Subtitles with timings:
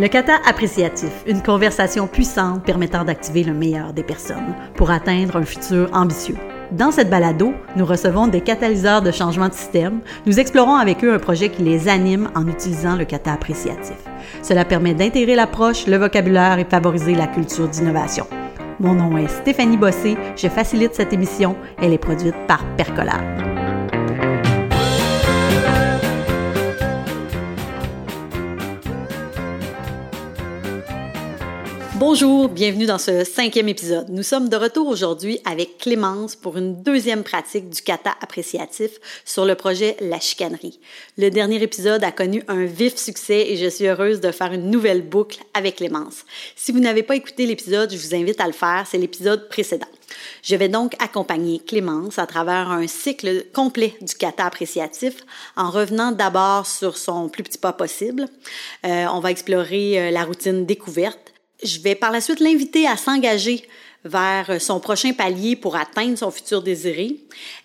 [0.00, 5.44] Le kata appréciatif, une conversation puissante permettant d'activer le meilleur des personnes pour atteindre un
[5.44, 6.36] futur ambitieux.
[6.70, 10.00] Dans cette balado, nous recevons des catalyseurs de changement de système.
[10.26, 13.96] Nous explorons avec eux un projet qui les anime en utilisant le kata appréciatif.
[14.42, 18.26] Cela permet d'intégrer l'approche, le vocabulaire et favoriser la culture d'innovation.
[18.78, 21.56] Mon nom est Stéphanie Bossé, je facilite cette émission.
[21.82, 23.57] Elle est produite par Percolab.
[31.98, 34.08] Bonjour, bienvenue dans ce cinquième épisode.
[34.08, 38.92] Nous sommes de retour aujourd'hui avec Clémence pour une deuxième pratique du kata appréciatif
[39.24, 40.78] sur le projet La chicanerie.
[41.16, 44.70] Le dernier épisode a connu un vif succès et je suis heureuse de faire une
[44.70, 46.24] nouvelle boucle avec Clémence.
[46.54, 49.88] Si vous n'avez pas écouté l'épisode, je vous invite à le faire, c'est l'épisode précédent.
[50.44, 55.16] Je vais donc accompagner Clémence à travers un cycle complet du kata appréciatif
[55.56, 58.26] en revenant d'abord sur son plus petit pas possible.
[58.86, 61.27] Euh, on va explorer euh, la routine découverte
[61.62, 63.64] je vais par la suite l'inviter à s'engager
[64.04, 67.16] vers son prochain palier pour atteindre son futur désiré.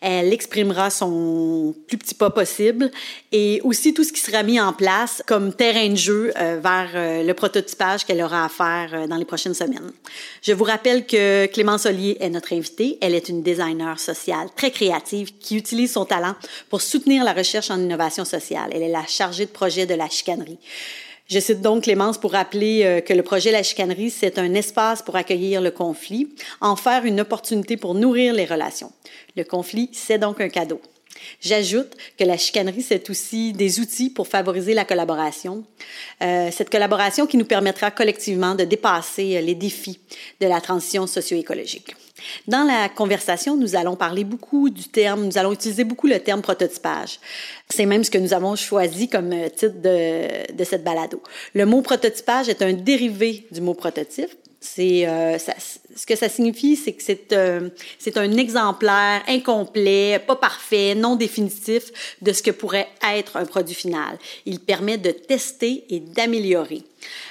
[0.01, 2.91] Elle exprimera son plus petit pas possible
[3.31, 6.89] et aussi tout ce qui sera mis en place comme terrain de jeu euh, vers
[6.95, 9.91] euh, le prototypage qu'elle aura à faire euh, dans les prochaines semaines.
[10.41, 12.97] Je vous rappelle que Clémence Ollier est notre invitée.
[13.01, 16.35] Elle est une designer sociale très créative qui utilise son talent
[16.69, 18.71] pour soutenir la recherche en innovation sociale.
[18.73, 20.57] Elle est la chargée de projet de la chicanerie.
[21.27, 25.01] Je cite donc Clémence pour rappeler euh, que le projet La Chicanerie, c'est un espace
[25.01, 28.91] pour accueillir le conflit, en faire une opportunité pour nourrir les relations.
[29.37, 30.81] Le conflit, c'est donc un cadeau.
[31.39, 35.63] J'ajoute que la chicanerie, c'est aussi des outils pour favoriser la collaboration.
[36.21, 39.99] Euh, cette collaboration qui nous permettra collectivement de dépasser euh, les défis
[40.41, 41.95] de la transition socio-écologique.
[42.47, 46.41] Dans la conversation, nous allons parler beaucoup du terme, nous allons utiliser beaucoup le terme
[46.41, 47.19] prototypage.
[47.69, 51.21] C'est même ce que nous avons choisi comme euh, titre de, cette balado.
[51.53, 54.31] Le mot prototypage est un dérivé du mot prototype.
[54.59, 57.03] C'est euh, ce que ça signifie, c'est que
[57.33, 57.69] euh,
[57.99, 61.91] c'est un exemplaire incomplet, pas parfait, non définitif
[62.21, 64.17] de ce que pourrait être un produit final.
[64.45, 66.83] Il permet de tester et d'améliorer.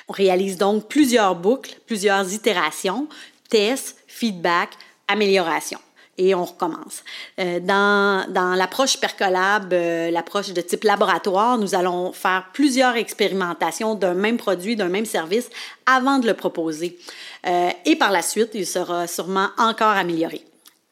[0.08, 3.08] On réalise donc plusieurs boucles, plusieurs itérations,
[3.52, 4.70] tests, feedback,
[5.06, 5.78] amélioration.
[6.18, 7.02] Et on recommence.
[7.38, 13.94] Euh, dans dans l'approche Percolab, euh, l'approche de type laboratoire, nous allons faire plusieurs expérimentations
[13.94, 15.48] d'un même produit, d'un même service
[15.86, 16.98] avant de le proposer.
[17.46, 20.42] Euh, et par la suite, il sera sûrement encore amélioré.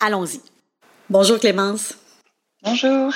[0.01, 0.41] Allons-y.
[1.11, 1.95] Bonjour Clémence.
[2.63, 3.13] Bonjour.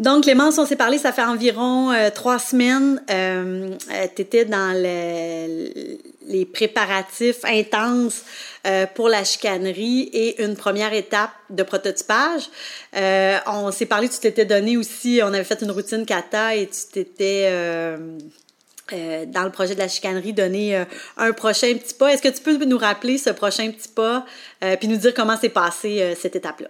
[0.00, 3.02] Donc, Clémence, on s'est parlé, ça fait environ euh, trois semaines.
[3.10, 3.76] Euh,
[4.16, 4.72] tu étais dans
[6.26, 8.22] les préparatifs intenses
[8.66, 12.48] euh, pour la chicanerie et une première étape de prototypage.
[12.96, 16.66] Euh, on s'est parlé, tu t'étais donné aussi, on avait fait une routine kata et
[16.66, 17.50] tu t'étais...
[18.90, 20.84] dans le projet de la chicanerie, donné
[21.16, 22.12] un prochain petit pas.
[22.12, 24.26] Est-ce que tu peux nous rappeler ce prochain petit pas,
[24.78, 26.68] puis nous dire comment s'est passée cette étape-là?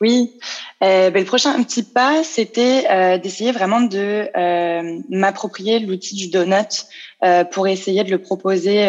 [0.00, 0.38] Oui,
[0.82, 6.28] euh, ben, le prochain petit pas, c'était euh, d'essayer vraiment de euh, m'approprier l'outil du
[6.28, 6.86] donut
[7.52, 8.86] pour essayer de le proposer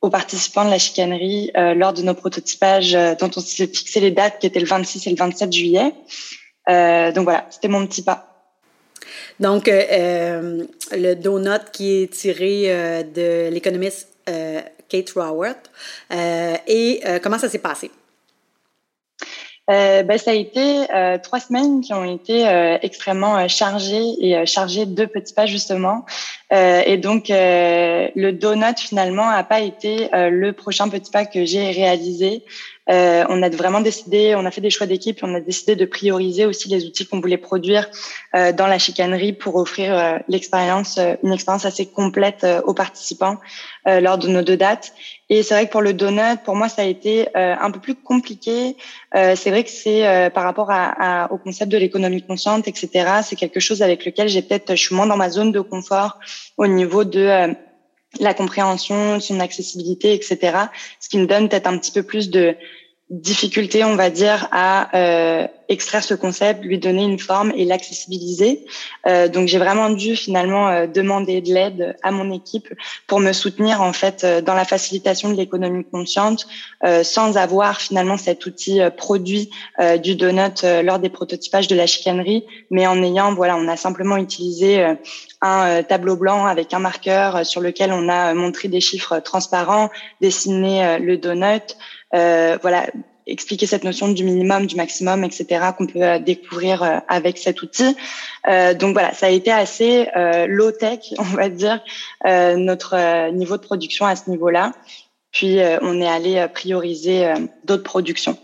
[0.00, 4.38] aux participants de la chicanerie lors de nos prototypages dont on s'est fixé les dates
[4.38, 5.92] qui étaient le 26 et le 27 juillet.
[6.68, 8.46] donc voilà, c'était mon petit pas.
[9.40, 14.08] Donc, le donut qui est tiré de l'économiste
[14.88, 15.68] Kate Raworth.
[16.68, 17.90] et comment ça s'est passé?
[19.70, 24.14] Euh, bah, Ça a été euh, trois semaines qui ont été euh, extrêmement euh, chargées
[24.20, 26.04] et euh, chargées de petits pas justement.
[26.50, 32.44] et donc le donut finalement a pas été le prochain petit pas que j'ai réalisé.
[32.88, 35.84] Euh, on a vraiment décidé, on a fait des choix d'équipe, on a décidé de
[35.84, 37.88] prioriser aussi les outils qu'on voulait produire
[38.34, 43.38] euh, dans la chicanerie pour offrir euh, l'expérience, une expérience assez complète aux participants
[43.86, 44.92] lors de nos deux dates.
[45.28, 47.94] Et c'est vrai que pour le donut, pour moi, ça a été un peu plus
[47.94, 48.76] compliqué.
[49.12, 53.20] c'est vrai que c'est par rapport à, au concept de l'économie consciente, etc.
[53.22, 56.18] C'est quelque chose avec lequel j'ai peut-être, je suis moins dans ma zone de confort
[56.56, 57.54] au niveau de
[58.20, 60.58] la compréhension, son accessibilité, etc.
[61.00, 62.56] Ce qui me donne peut-être un petit peu plus de
[63.10, 68.64] difficulté, on va dire, à euh, extraire ce concept, lui donner une forme et l'accessibiliser.
[69.06, 72.68] Euh, donc j'ai vraiment dû finalement euh, demander de l'aide à mon équipe
[73.06, 76.46] pour me soutenir en fait euh, dans la facilitation de l'économie consciente,
[76.84, 79.50] euh, sans avoir finalement cet outil produit
[80.02, 84.16] du donut lors des prototypages de la chicanerie, mais en ayant voilà, on a simplement
[84.16, 84.84] utilisé
[85.42, 90.98] un tableau blanc avec un marqueur sur lequel on a montré des chiffres transparents, dessiné
[90.98, 91.76] le donut.
[92.14, 92.86] Euh, voilà,
[93.26, 95.66] expliquer cette notion du minimum, du maximum, etc.
[95.76, 97.96] qu'on peut découvrir avec cet outil.
[98.78, 100.08] donc voilà, ça a été assez
[100.46, 101.82] low tech, on va dire,
[102.24, 104.70] notre niveau de production à ce niveau-là.
[105.32, 108.38] Puis on est allé prioriser d'autres productions.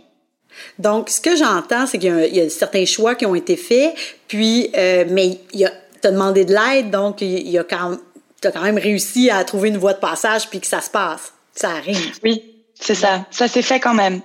[0.79, 3.95] Donc, ce que j'entends, c'est qu'il y, a certains choix qui ont été faits,
[4.29, 7.97] puis, euh, mais tu as demandé de l'aide, donc il y a quand,
[8.41, 10.91] tu as quand même réussi à trouver une voie de passage, puis que ça se
[10.91, 11.33] passe.
[11.55, 12.19] Ça arrive.
[12.23, 12.52] Oui,
[12.83, 13.25] c'est ça.
[13.31, 14.21] Ça s'est fait quand même.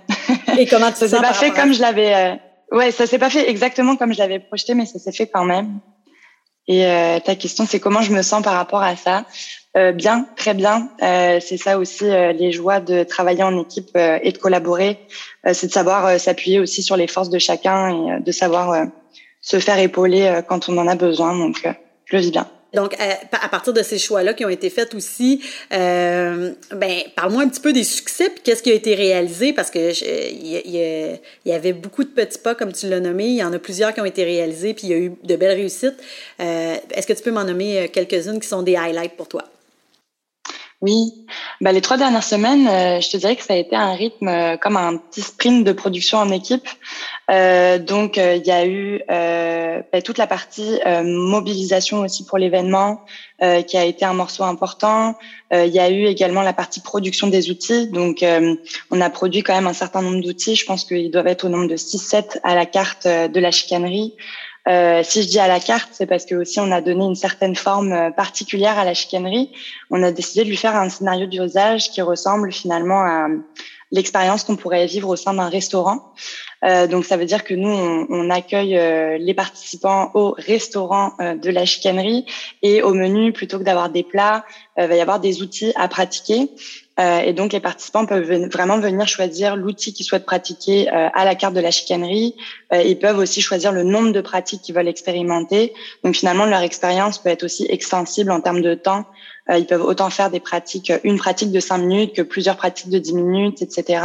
[0.58, 2.14] Et comment tu ça s'est pas fait comme je l'avais.
[2.16, 2.36] Euh...
[2.72, 5.46] Ouais, ça s'est pas fait exactement comme je l'avais projeté, mais ça s'est fait quand
[5.46, 5.80] même.
[6.68, 9.24] Et euh, ta question, c'est comment je me sens par rapport à ça?
[9.78, 10.90] Euh, Bien, très bien.
[11.02, 15.00] Euh, c'est ça aussi les joies de travailler en équipe et de collaborer.
[15.54, 18.88] c'est de savoir s'appuyer aussi sur les forces de chacun et de savoir
[19.40, 21.38] se faire épauler quand on en a besoin.
[21.38, 21.66] Donc,
[22.06, 22.50] je le vis bien.
[22.74, 25.42] Donc, euh, à, partir de ces choix-là qui ont été faits aussi,
[25.74, 29.72] euh, ben, parle-moi un petit peu des succès, puis qu'est-ce qui a été réalisé, parce
[29.72, 33.26] que il y, avait beaucoup de petits pas, comme tu l'as nommé.
[33.26, 35.36] Il y en a plusieurs qui ont été réalisés, puis il y a eu de
[35.36, 35.98] belles réussites.
[36.40, 39.44] Euh, est-ce que tu peux m'en nommer quelques-unes qui sont des highlights pour toi?
[40.82, 41.26] Oui,
[41.60, 44.28] bah, les trois dernières semaines, euh, je te dirais que ça a été un rythme
[44.28, 46.70] euh, comme un petit sprint de production en équipe.
[47.32, 53.06] Euh, donc, il y a eu bah, toute la partie mobilisation aussi pour l'événement,
[53.68, 55.16] qui a été un morceau important.
[55.52, 57.88] Il y a eu également la partie production des outils.
[57.88, 58.24] Donc,
[58.92, 60.56] on a produit quand même un certain nombre d'outils.
[60.56, 64.16] Je pense qu'ils doivent être au nombre de 6-7 à la carte de la chicanerie.
[64.68, 67.16] Euh, si je dis à la carte, c'est parce que aussi on a donné une
[67.16, 69.52] certaine forme euh, particulière à la chicanerie.
[69.90, 73.28] On a décidé de lui faire un scénario d'usage qui ressemble finalement à
[73.92, 76.12] l'expérience qu'on pourrait vivre au sein d'un restaurant.
[76.66, 81.14] Euh, donc ça veut dire que nous, on, on accueille euh, les participants au restaurant
[81.20, 82.26] de la chicanerie
[82.62, 84.44] et au menu, plutôt que d'avoir des plats,
[84.78, 86.50] il va y avoir des outils à pratiquer.
[87.00, 91.26] Euh, et donc, les participants peuvent vraiment venir choisir l'outil qu'ils souhaitent pratiquer euh, à
[91.26, 92.36] la carte de la chicanerie.
[92.74, 95.74] Euh, ils peuvent aussi choisir le nombre de pratiques qu'ils veulent expérimenter.
[96.04, 99.06] Donc, finalement, leur expérience peut être aussi extensible en termes de temps.
[99.50, 103.00] ils peuvent autant faire des pratiques, une pratique de cinq minutes que plusieurs pratiques de
[103.00, 104.02] dix minutes, etc.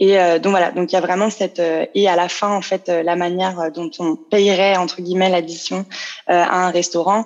[0.00, 1.60] Et donc voilà, donc il y a vraiment cette
[1.94, 5.86] et à la fin en fait la manière dont on payerait entre guillemets l'addition
[6.26, 7.24] à un restaurant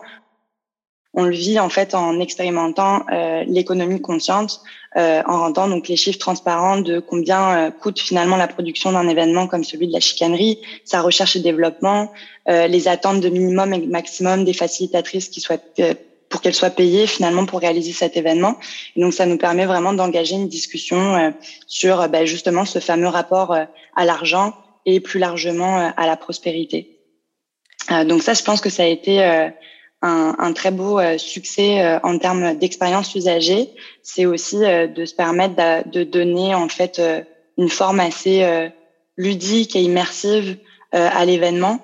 [1.14, 4.62] on le vit en fait en expérimentant euh, l'économie consciente,
[4.96, 9.08] euh, en rendant donc les chiffres transparents de combien euh, coûte finalement la production d'un
[9.08, 12.12] événement comme celui de la chicanerie, sa recherche et développement,
[12.48, 15.80] les attentes de minimum et maximum des facilitatrices qui souhaitent
[16.28, 18.56] pour qu'elles soient payées finalement pour réaliser cet événement.
[18.96, 21.32] Et donc ça nous permet vraiment d'engager une discussion
[21.68, 24.54] sur bah, justement ce fameux rapport à l'argent
[24.86, 26.98] et plus largement à la prospérité.
[28.06, 29.52] donc ça, je pense que ça a été
[30.02, 33.70] un, un, très beau euh, succès euh, en termes d'expérience usagée,
[34.02, 37.00] c'est aussi euh, de se permettre de, de, donner en fait
[37.56, 38.70] une forme assez
[39.16, 40.56] ludique et immersive
[40.92, 41.78] à l'événement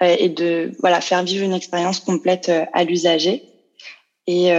[0.00, 3.44] et de voilà faire vivre une expérience complète à l'usager.
[4.26, 4.52] Et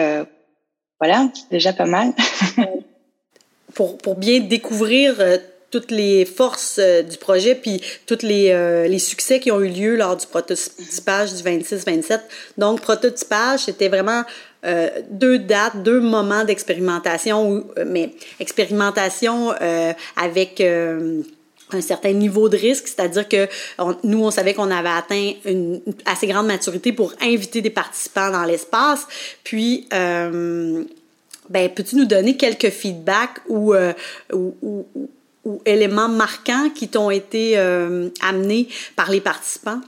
[1.00, 2.14] voilà, déjà pas mal.
[3.74, 5.16] pour, pour bien découvrir
[5.74, 9.70] toutes les forces euh, du projet, puis tous les, euh, les, succès qui ont eu
[9.70, 12.20] lieu lors du prototypage du 26-27.
[12.60, 14.22] Donc, prototypage, c'était vraiment
[14.66, 19.52] euh, deux dates, deux moments d'expérimentation, mais expérimentation
[20.16, 23.48] avec un certain niveau de risque, c'est-à-dire que
[24.04, 28.44] nous, on savait qu'on avait atteint une, assez grande maturité pour inviter des participants dans
[28.44, 29.08] l'espace.
[29.44, 30.86] Puis, ben,
[31.76, 33.74] peux-tu nous donner quelques feedbacks ou,
[34.32, 35.10] ou, ou
[35.66, 39.82] éléments marquants qui t'ont été euh, amenés par les participants?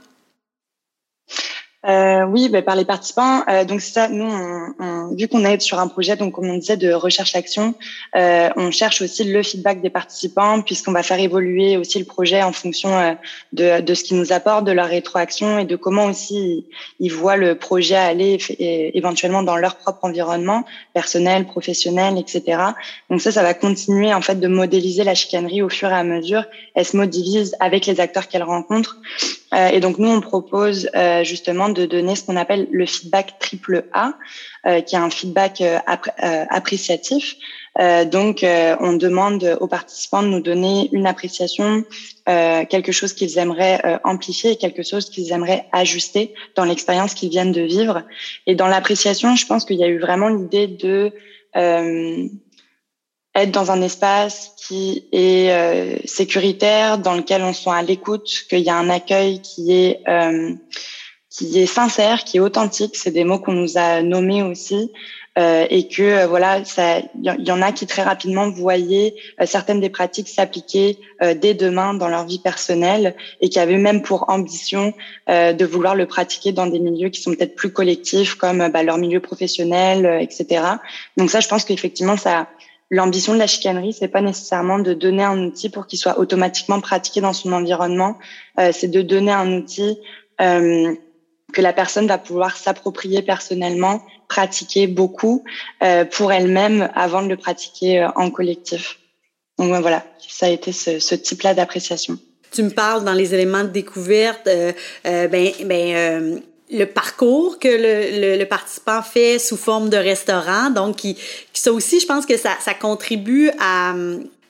[1.86, 3.42] Euh, oui, ben, par les participants.
[3.48, 4.28] Euh, donc ça, nous,
[4.80, 7.74] on, vu qu'on est sur un projet, donc comme on disait, de recherche-action,
[8.16, 12.42] euh, on cherche aussi le feedback des participants, puisqu'on va faire évoluer aussi le projet
[12.42, 13.12] en fonction euh,
[13.52, 16.66] de, de ce qu'ils nous apportent, de leur rétroaction et de comment aussi
[16.98, 22.62] ils voient le projet aller éventuellement dans leur propre environnement personnel, professionnel, etc.
[23.10, 26.04] Donc ça, ça va continuer en fait de modéliser la chicanerie au fur et à
[26.04, 26.44] mesure.
[26.74, 28.98] Elle se modélise avec les acteurs qu'elle rencontre.
[29.56, 33.38] Euh, et donc nous, on propose euh, justement de donner ce qu'on appelle le feedback
[33.38, 34.12] triple A,
[34.66, 35.62] euh, qui est un feedback
[36.50, 37.36] appréciatif.
[38.06, 38.44] donc,
[38.80, 41.84] on demande aux participants de nous donner une appréciation,
[42.26, 47.60] quelque chose qu'ils aimeraient amplifier quelque chose qu'ils aimeraient ajuster dans l'expérience qu'ils viennent de
[47.60, 48.02] vivre.
[48.46, 51.12] Et dans l'appréciation, je pense qu'il y a eu vraiment l'idée de
[53.36, 58.60] être dans un espace qui est euh, sécuritaire, dans lequel on soit à l'écoute, qu'il
[58.60, 60.54] y a un accueil qui est euh,
[61.30, 62.96] qui est sincère, qui est authentique.
[62.96, 64.90] C'est des mots qu'on nous a nommés aussi.
[65.38, 66.60] Euh, et que euh, voilà,
[67.14, 70.98] il y, en a qui très rapidement voyaient euh, certaines des pratiques s'appliquer
[71.40, 74.92] dès demain dans leur vie personnelle et qui avaient même pour ambition
[75.28, 78.98] de vouloir le pratiquer dans des milieux qui sont peut-être plus collectifs comme bah, leur
[78.98, 80.62] milieu professionnel, etc.
[81.16, 82.48] Donc ça, je pense qu'effectivement, ça
[82.90, 86.80] L'ambition de la chicanerie, c'est pas nécessairement de donner un outil pour qu'il soit automatiquement
[86.80, 88.16] pratiqué dans son environnement.
[88.72, 89.98] c'est de donner un outil
[91.52, 95.44] que la personne va pouvoir s'approprier personnellement, pratiquer beaucoup
[95.82, 98.98] euh, pour elle-même avant de le pratiquer euh, en collectif.
[99.58, 102.18] Donc voilà, ça a été ce, ce type-là d'appréciation.
[102.50, 104.72] Tu me parles dans les éléments de découverte, euh,
[105.06, 106.40] euh ben, ben euh,
[106.70, 111.16] le parcours que le, le, le, participant fait sous forme de restaurant, donc qui,
[111.52, 113.94] ça aussi, je pense que ça, ça contribue à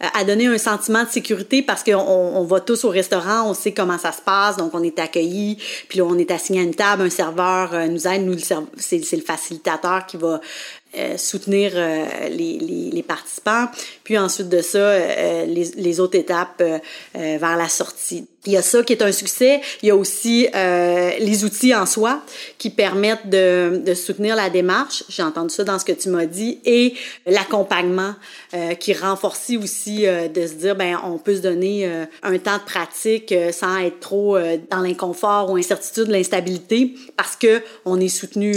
[0.00, 3.72] à donner un sentiment de sécurité parce qu'on on va tous au restaurant, on sait
[3.72, 5.56] comment ça se passe, donc on est accueilli,
[5.88, 9.16] puis là, on est assigné à une table, un serveur euh, nous aide, nous c'est
[9.16, 10.40] le facilitateur qui va
[10.96, 13.66] euh, soutenir euh, les, les, les, participants.
[14.02, 16.62] Puis ensuite de ça, euh, les, les, autres étapes
[17.14, 18.26] vers la sortie.
[18.46, 19.60] Il y a ça qui est un succès.
[19.82, 22.22] Il y a aussi les outils en soi
[22.58, 25.02] qui permettent de, de soutenir la démarche.
[25.08, 26.60] J'ai entendu ça dans ce que tu m'as dit.
[26.64, 26.94] Et
[27.26, 28.14] l'accompagnement
[28.78, 31.90] qui renforce aussi de se dire, ben on peut se donner
[32.22, 34.38] un temps de pratique sans être trop
[34.70, 38.54] dans l'inconfort ou incertitude, l'instabilité, parce que on est soutenu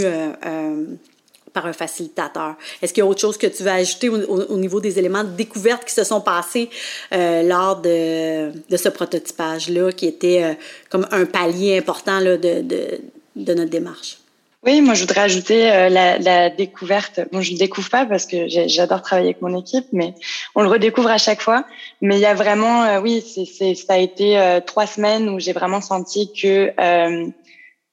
[1.52, 2.54] par un facilitateur.
[2.80, 5.30] Est-ce qu'il y a autre chose que tu veux ajouter au, niveau des éléments de
[5.30, 6.70] découverte qui se sont passés
[7.12, 10.54] euh, lors de, de ce prototypage-là, qui était euh,
[10.88, 13.00] comme un palier important là, de, de,
[13.36, 14.18] de, notre démarche?
[14.64, 17.20] Oui, moi je voudrais ajouter euh, la, la, découverte.
[17.32, 20.14] Bon, je ne découvre pas parce que j'adore travailler avec mon équipe, mais
[20.54, 21.64] on le redécouvre à chaque fois.
[22.02, 25.80] Mais il y a vraiment, oui, c'est, ça a été trois semaines où j'ai vraiment
[25.80, 26.72] senti que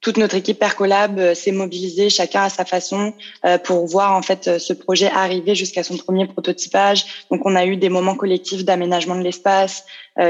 [0.07, 4.21] toute notre équipe Percolab euh, s'est mobilisée, chacun à sa façon, euh, pour voir en
[4.21, 7.25] fait euh, ce projet arriver jusqu'à son premier prototypage.
[7.29, 9.85] Donc, on a eu des moments collectifs d'aménagement de l'espace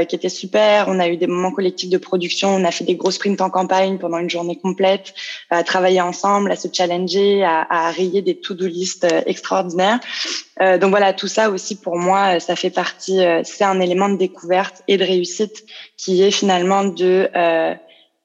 [0.09, 0.89] qui étaient super.
[0.89, 2.49] On a eu des moments collectifs de production.
[2.49, 5.13] On a fait des gros sprints en campagne pendant une journée complète,
[5.49, 10.01] à travailler ensemble, à se challenger, à, à rayer des to-do list extraordinaires.
[10.59, 13.21] donc voilà, tout ça aussi pour moi, ça fait partie.
[13.45, 15.63] c'est un élément de découverte et de réussite
[15.95, 17.29] qui est finalement de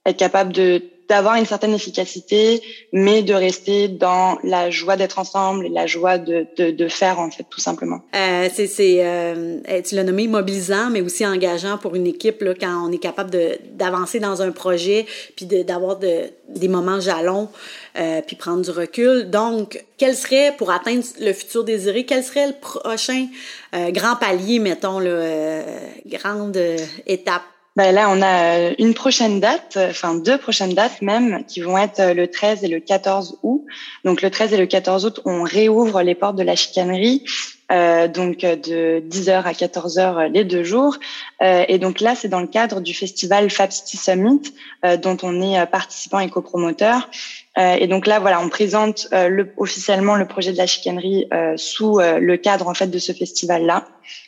[0.05, 0.83] être capable de
[1.13, 6.17] d'avoir une certaine efficacité, mais de rester dans la joie d'être ensemble et la joie
[6.17, 8.01] de, de, faire, en fait, tout simplement.
[8.17, 12.89] Euh, c'est, euh, tu l'as nommé mobilisant, mais aussi engageant pour une équipe, là, quand
[12.89, 15.05] on est capable de, d'avancer dans un projet,
[15.37, 17.51] puis de, d'avoir de, des moments jalons,
[17.99, 19.29] euh, puis prendre du recul.
[19.29, 23.27] Donc, quel serait, pour atteindre le futur désiré, quel serait le prochain
[23.75, 25.61] euh, grand palier, mettons, là,
[26.07, 26.59] grande
[27.07, 27.43] étape
[27.77, 31.79] ben là, on a euh, une prochaine date, enfin deux prochaines dates même, qui vont
[31.79, 33.65] être euh, le 13 et le 14 août.
[34.05, 37.25] Donc le 13 et le 14 août, on réouvre les portes de la chicanerie,
[37.73, 40.99] euh, donc de 10h à 14h les deux jours.
[41.41, 44.43] Euh, et donc là, c'est dans le cadre du festival Fab City Summit,
[44.85, 47.09] euh, dont on est participant et copromoteur.
[47.57, 52.37] et donc là, voilà, on présente le, officiellement le projet de la chicanerie sous le
[52.37, 53.87] cadre en fait de ce festival-là.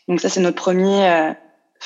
[0.08, 1.34] Donc ça, c'est notre premier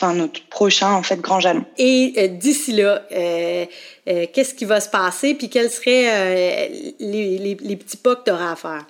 [0.00, 1.64] enfin notre prochain en fait grand jalon.
[1.76, 3.67] Et euh, d'ici là, euh,
[4.09, 6.69] euh, qu'est-ce qui va se passer, puis quels seraient
[7.00, 8.87] les, les, les, petits pas que tu auras à faire?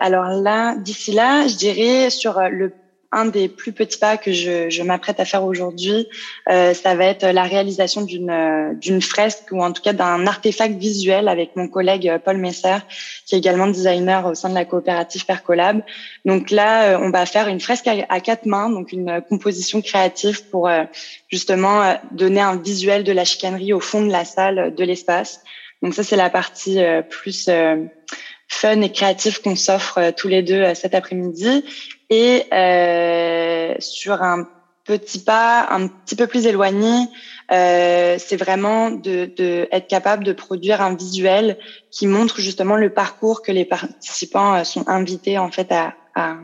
[0.00, 2.72] alors là, d'ici là, je dirais sur le
[3.14, 6.08] un des plus petits pas que je, m'apprête à faire aujourd'hui,
[6.50, 10.26] euh, ça va être la réalisation d'une euh, d'une fresque ou en tout cas d'un
[10.26, 12.78] artefact visuel avec mon collègue euh, Paul Messer,
[13.24, 15.82] qui est également designer au sein de la coopérative Percolab.
[16.24, 20.68] Donc là, on va faire une fresque à, quatre mains, donc une composition créative pour
[21.28, 25.42] justement donner un visuel de la chicanerie au fond de la salle, de l'espace.
[25.82, 26.80] Donc ça, c'est la partie
[27.10, 27.48] plus
[28.48, 31.64] fun et créative qu'on s'offre tous les deux cet après-midi.
[32.10, 34.46] Et euh, sur un
[34.84, 37.08] petit pas un petit peu plus éloigné,
[37.50, 41.58] euh, c'est vraiment de, de, être capable de produire un visuel
[41.90, 46.36] qui montre justement le parcours que les participants euh, sont invités en fait à, à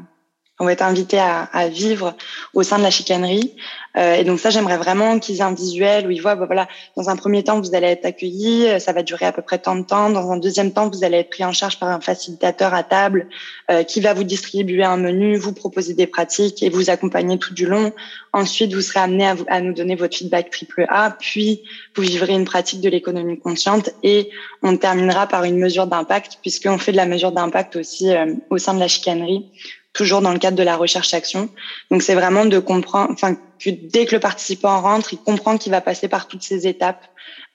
[0.60, 2.14] on va être invité à, à, vivre
[2.54, 3.56] au sein de la chicanerie.
[3.96, 6.68] Euh, et donc ça, j'aimerais vraiment qu'ils aient un visuel où ils voient, bah, voilà,
[6.96, 9.58] dans un premier temps, vous allez être accueillis, euh, ça va durer à peu près
[9.58, 10.10] tant de temps.
[10.10, 13.26] Dans un deuxième temps, vous allez être pris en charge par un facilitateur à table
[13.70, 17.54] euh, qui va vous distribuer un menu, vous proposer des pratiques et vous accompagner tout
[17.54, 17.92] du long.
[18.32, 21.62] Ensuite, vous serez amené à, vous, à nous donner votre feedback triple A, puis
[21.96, 24.30] vous vivrez une pratique de l'économie consciente et
[24.62, 28.58] on terminera par une mesure d'impact puisqu'on fait de la mesure d'impact aussi euh, au
[28.58, 29.50] sein de la chicanerie
[29.92, 31.48] toujours dans le cadre de la recherche-action.
[31.90, 35.72] Donc c'est vraiment de comprendre, enfin que dès que le participant rentre, il comprend qu'il
[35.72, 37.04] va passer par toutes ces étapes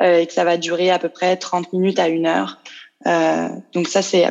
[0.01, 2.59] euh, et que ça va durer à peu près 30 minutes à une heure.
[3.07, 4.25] Euh, donc ça c'est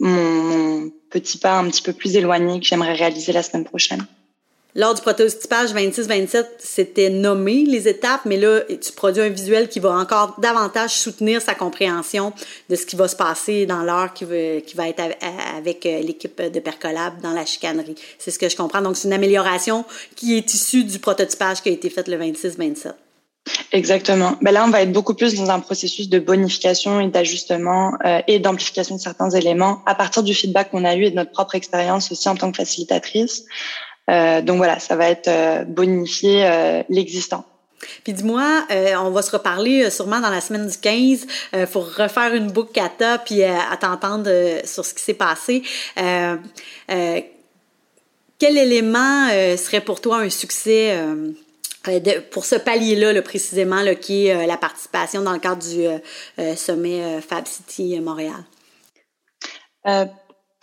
[0.00, 4.04] mon petit pas un petit peu plus éloigné que j'aimerais réaliser la semaine prochaine.
[4.76, 9.78] Lors du prototypage 26-27, c'était nommé les étapes, mais là, tu produis un visuel qui
[9.78, 12.32] va encore davantage soutenir sa compréhension
[12.68, 15.00] de ce qui va se passer dans l'heure qui va, être
[15.56, 17.94] avec euh, l'équipe de Percolab dans la chicanerie.
[18.18, 18.82] C'est ce que je comprends.
[18.82, 19.84] Donc, c'est une amélioration
[20.16, 22.94] qui est issue du prototypage qui a été fait le 26-27.
[23.70, 24.36] Exactement.
[24.42, 28.20] Ben là, on va être beaucoup plus dans un processus de bonification et d'ajustement euh,
[28.26, 31.30] et d'amplification de certains éléments à partir du feedback qu'on a eu et de notre
[31.30, 33.44] propre expérience aussi en tant que facilitatrice.
[34.10, 37.44] Euh, donc voilà, ça va être euh, bonifier euh, l'existant.
[38.02, 38.66] Puis dis-moi,
[38.98, 42.72] on va se reparler sûrement dans la semaine du 15 euh, pour refaire une boucle
[42.72, 44.30] kata puis à t'entendre
[44.64, 45.62] sur ce qui s'est passé.
[48.38, 50.96] quel élément serait pour toi un succès
[51.86, 55.84] de, pour ce palier-là, là, précisément, là, qui est la participation dans le cadre du
[56.56, 58.44] sommet Fab City Montréal?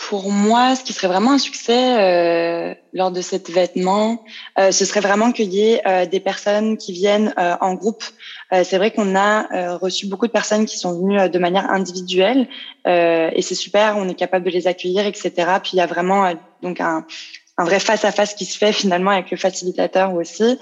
[0.09, 4.23] Pour moi, ce qui serait vraiment un succès euh, lors de cet événement,
[4.57, 8.03] euh, ce serait vraiment qu'il y ait euh, des personnes qui viennent euh, en groupe.
[8.51, 12.47] Euh, c'est vrai qu'on a reçu beaucoup de personnes qui sont venues de manière individuelle
[12.85, 15.31] et c'est super, on est capable de les accueillir, etc.
[15.61, 17.05] Puis il y a vraiment donc un,
[17.61, 20.57] un vrai face à face qui se fait finalement avec le facilitateur aussi.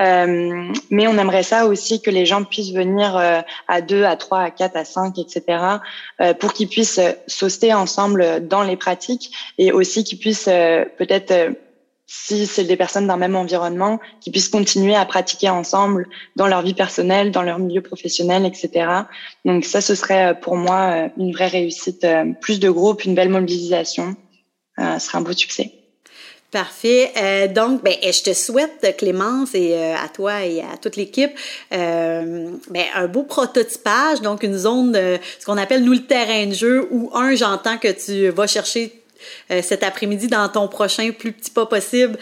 [0.00, 4.16] Euh, mais on aimerait ça aussi que les gens puissent venir euh, à deux, à
[4.16, 5.42] trois, à quatre, à cinq, etc.
[6.20, 10.50] Euh, pour qu'ils puissent sauter ensemble dans les pratiques et aussi qu'ils puissent
[10.98, 11.54] peut-être
[12.06, 16.06] si c'est des personnes d'un même environnement, qui puissent continuer à pratiquer ensemble
[16.36, 18.86] dans leur vie personnelle, dans leur milieu professionnel, etc.
[19.46, 22.06] Donc ça, ce serait pour moi une vraie réussite.
[22.42, 24.14] Plus de groupes, une belle mobilisation,
[24.76, 25.81] ce serait un beau succès.
[26.52, 27.10] Parfait.
[27.16, 31.30] Euh, donc, ben, je te souhaite, Clémence, et euh, à toi et à toute l'équipe,
[31.72, 34.94] euh, ben, un beau prototypage, donc une zone,
[35.38, 38.92] ce qu'on appelle, nous, le terrain de jeu, où, un, j'entends que tu vas chercher
[39.48, 42.18] cet après-midi dans ton prochain plus petit pas possible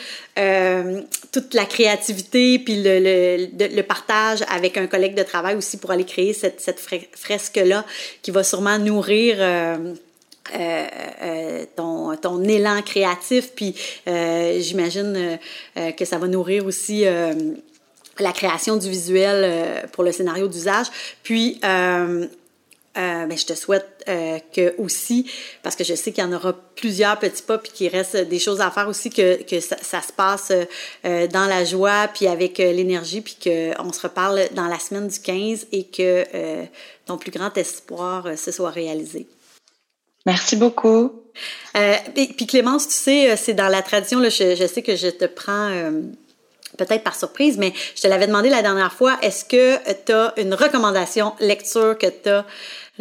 [1.32, 5.92] toute la créativité puis le, le, le, partage avec un collègue de travail aussi pour
[5.92, 7.86] aller créer cette, cette fresque-là
[8.20, 9.94] qui va sûrement nourrir euh,
[10.54, 13.74] euh, ton, ton, élan créatif, puis
[14.08, 15.38] euh, j'imagine
[15.96, 20.86] que ça va nourrir aussi la création du visuel pour le scénario d'usage.
[21.22, 22.28] Puis, ben,
[22.94, 25.30] je te souhaite que aussi,
[25.62, 28.38] parce que je sais qu'il y en aura plusieurs petits pas, puis qu'il reste des
[28.38, 30.52] choses à faire aussi, que, que ça se passe
[31.04, 35.66] dans la joie, puis avec l'énergie, puis qu'on se reparle dans la semaine du 15
[35.72, 36.24] et que
[37.06, 39.26] ton plus grand espoir se soit réalisé.
[40.26, 41.22] Merci beaucoup.
[41.76, 44.96] Euh, puis Clémence, tu sais, euh, c'est dans la tradition, là, je, je, sais que
[44.96, 45.90] je te prends euh,
[46.76, 50.34] peut-être par surprise, mais je te l'avais demandé la dernière fois, est-ce que tu as
[50.36, 52.44] une recommandation lecture que tu as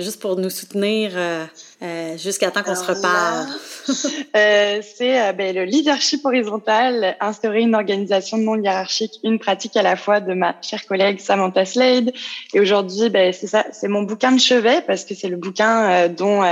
[0.01, 1.45] juste pour nous soutenir euh,
[1.81, 3.47] euh, jusqu'à temps qu'on se reparle?
[4.35, 9.81] euh, c'est euh, ben, le leadership horizontal, instaurer une organisation non hiérarchique, une pratique à
[9.81, 12.11] la fois de ma chère collègue Samantha Slade.
[12.53, 16.09] Et aujourd'hui, ben, c'est ça, c'est mon bouquin de chevet parce que c'est le bouquin
[16.09, 16.43] dont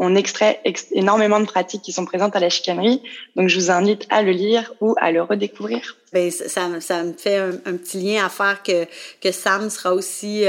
[0.00, 0.60] on extrait
[0.90, 3.00] énormément de pratiques qui sont présentes à la chicanerie.
[3.36, 5.96] Donc, je vous invite à le lire ou à le redécouvrir.
[6.12, 8.86] Ben, ça, ça me fait un, petit lien à faire que,
[9.20, 10.44] que Sam sera aussi,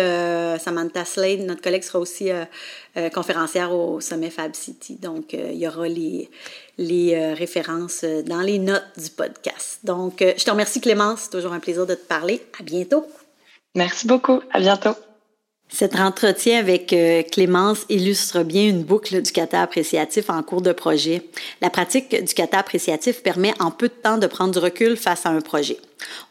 [0.59, 2.45] Samantha Slade, notre collègue, sera aussi euh,
[2.97, 4.95] euh, conférencière au sommet Fab City.
[4.95, 6.29] Donc, il y aura les,
[6.77, 9.79] les références dans les notes du podcast.
[9.83, 12.41] Donc, je te remercie Clémence, c'est toujours un plaisir de te parler.
[12.59, 13.05] À bientôt.
[13.75, 14.41] Merci beaucoup.
[14.51, 14.95] À bientôt.
[15.71, 20.71] Cet entretien avec euh, Clémence illustre bien une boucle du kata appréciatif en cours de
[20.71, 21.21] projet.
[21.61, 25.27] La pratique du kata appréciatif permet en peu de temps de prendre du recul face
[25.27, 25.77] à un projet.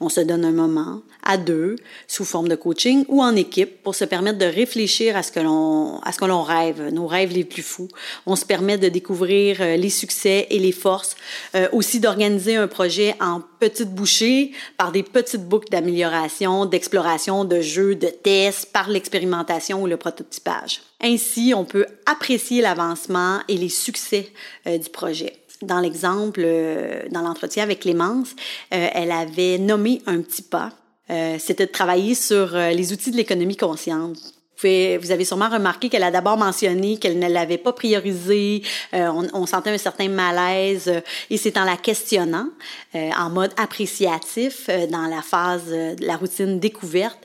[0.01, 1.77] On se donne un moment, à deux,
[2.07, 5.41] sous forme de coaching ou en équipe, pour se permettre de réfléchir à ce que
[5.41, 7.89] l'on, à ce que l'on rêve, nos rêves les plus fous.
[8.27, 11.17] On se permet de découvrir euh, les succès et les forces,
[11.55, 17.61] euh, aussi d'organiser un projet en petites bouchées, par des petites boucles d'amélioration, d'exploration, de
[17.61, 20.83] jeux, de tests, par l'expérimentation ou le prototypage.
[21.01, 24.31] Ainsi, on peut apprécier l'avancement et les succès
[24.67, 28.31] euh, du projet dans l'exemple, euh, dans l'entretien avec Clémence,
[28.73, 30.73] euh, elle avait nommé un petit pas.
[31.11, 36.03] Euh, c'était de travailler sur les outils de l'économie consciente vous avez sûrement remarqué qu'elle
[36.03, 38.62] a d'abord mentionné qu'elle ne l'avait pas priorisé.
[38.94, 42.49] Euh, on, sentait un certain malaise euh, et c'est en la questionnant,
[42.94, 47.18] euh, en mode appréciatif, dans la phase de la routine découverte,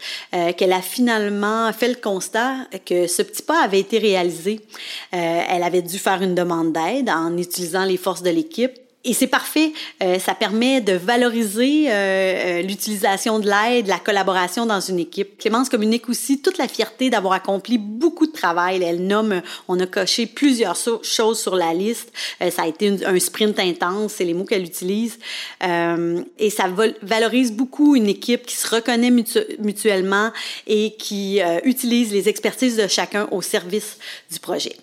[0.58, 4.60] qu'elle a finalement fait le constat que ce petit pas avait été réalisé.
[5.12, 9.28] elle avait dû faire une demande d'aide en utilisant les forces de l'équipe Et c'est
[9.28, 9.74] parfait.
[10.02, 15.38] Euh, ça permet de valoriser euh, euh, l'utilisation de l'aide, la collaboration dans une équipe.
[15.38, 18.82] Clémence communique aussi toute la fierté d'avoir accompli beaucoup de travail.
[18.82, 22.14] Elle nomme, on a coché plusieurs choses sur la liste.
[22.40, 25.20] ça a été un sprint intense, c'est les mots qu'elle utilise.
[25.62, 26.70] et ça
[27.02, 30.32] valorise beaucoup une équipe qui se reconnaît mutuellement
[30.68, 33.98] et qui utilise les expertises de chacun au service
[34.32, 34.76] du projet.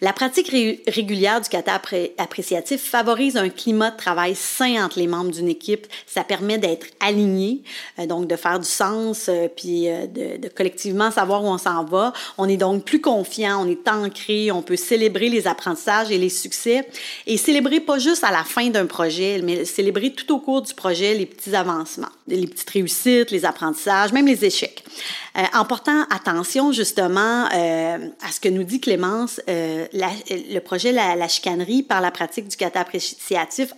[0.00, 0.48] La pratique
[0.86, 1.80] régulière du kata
[2.18, 5.88] appréciatif favorise un climat de travail sain entre les membres d'une équipe.
[6.06, 7.62] Ça permet d'être aligné,
[7.98, 11.58] euh, donc de faire du sens, euh, puis euh, de, de, collectivement savoir où on
[11.58, 12.12] s'en va.
[12.36, 16.28] On est donc plus confiant, on est ancré, on peut célébrer les apprentissages et les
[16.28, 16.88] succès
[17.26, 20.74] et célébrer pas juste à la fin d'un projet, mais célébrer tout au cours du
[20.74, 24.84] projet les petits avancements, les petites réussites, les apprentissages, même les échecs.
[25.54, 32.00] en portant attention justement à ce que nous dit Clémence, le projet la, chicanerie par
[32.00, 32.84] la pratique du kata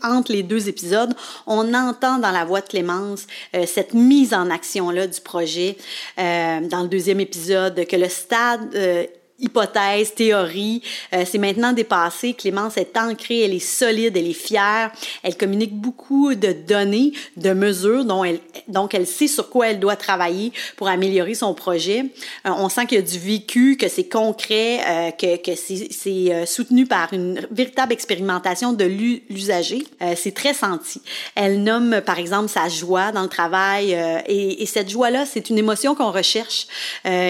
[0.02, 1.14] entre les deux épisodes,
[1.46, 5.76] on entend dans la voix de Clémence euh, cette mise en action-là du projet.
[6.18, 9.06] Euh, dans le deuxième épisode, que le stade euh,
[9.40, 10.82] hypothèse, théorie.
[11.14, 12.34] Euh, c'est maintenant dépassé.
[12.34, 14.92] Clémence est ancrée, elle est solide, elle est fière.
[15.22, 19.80] Elle communique beaucoup de données, de mesures dont elle, donc elle sait sur quoi elle
[19.80, 22.06] doit travailler pour améliorer son projet.
[22.46, 26.46] Euh, on sent qu'il y a du vécu, que c'est concret, euh, que, que c'est
[26.46, 29.86] soutenu par une véritable expérimentation de l'usager.
[30.16, 31.00] c'est très senti.
[31.34, 33.92] Elle nomme par exemple sa joie dans le travail
[34.26, 36.66] et, et cette joie-là, c'est une émotion qu'on recherche,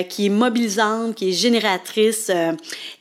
[0.08, 1.99] qui est mobilisante, qui est génératrice
[2.30, 2.52] euh,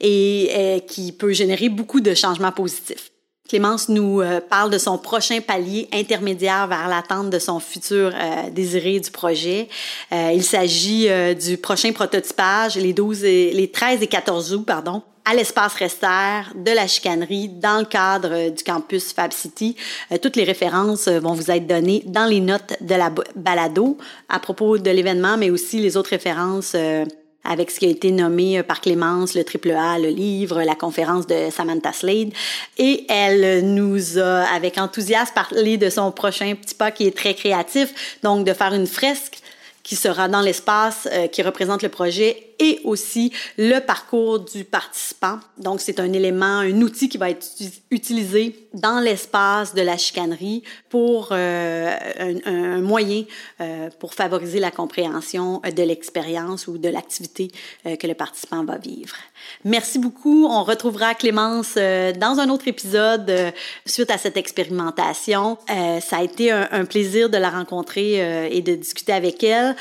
[0.01, 3.11] et, euh, qui peut générer beaucoup de changements positifs.
[3.47, 8.13] Clémence nous euh, parle de son prochain palier intermédiaire vers l'attente de son futur
[8.51, 9.69] désiré du projet.
[10.11, 15.33] il s'agit du prochain prototypage les 12 et, les 13 et 14 août, pardon, à
[15.33, 19.75] l'espace Rester de la chicanerie dans le cadre du campus Fab City.
[20.21, 24.77] toutes les références vont vous être données dans les notes de la balado à propos
[24.77, 26.75] de l'événement, mais aussi les autres références
[27.43, 30.75] avec ce qui a été nommé euh, par Clémence, le triple A, le livre, la
[30.75, 32.31] conférence de Samantha Slade.
[32.77, 37.33] Et elle nous a, avec enthousiasme, parlé de son prochain petit pas qui est très
[37.33, 39.39] créatif, donc de faire une fresque
[39.83, 45.39] qui sera dans l'espace, euh, qui représente le projet et aussi le parcours du participant.
[45.57, 47.45] Donc, c'est un élément, un outil qui va être
[47.91, 51.95] utilisé dans l'espace de la chicanerie pour euh,
[52.45, 53.23] un, moyen
[53.61, 57.51] euh, pour favoriser la compréhension de l'expérience ou de l'activité
[57.85, 59.15] euh, que le participant va vivre.
[59.63, 60.45] Merci beaucoup.
[60.45, 63.31] On retrouvera Clémence dans un autre épisode
[63.85, 65.57] suite à cette expérimentation.
[65.67, 69.75] ça a été un, un plaisir de la rencontrer et de discuter avec elle.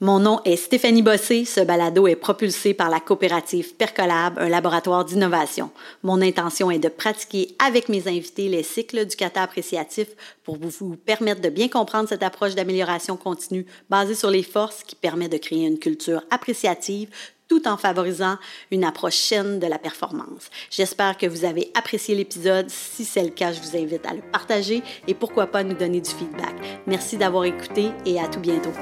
[0.00, 1.46] Mon nom est Stéphanie Bossé.
[1.46, 5.70] Ce balado est propulsé par la coopérative Percolab, un laboratoire d'innovation.
[6.02, 10.08] Mon intention est de pratiquer avec mes invités les cycles du kata appréciatif
[10.44, 14.96] pour vous permettre de bien comprendre cette approche d'amélioration continue basée sur les forces qui
[14.96, 17.08] permet de créer une culture appréciative
[17.48, 18.36] tout en favorisant
[18.70, 20.50] une approche saine de la performance.
[20.70, 22.68] J'espère que vous avez apprécié l'épisode.
[22.68, 26.02] Si c'est le cas, je vous invite à le partager et pourquoi pas nous donner
[26.02, 26.54] du feedback.
[26.86, 28.72] Merci d'avoir écouté et à tout bientôt.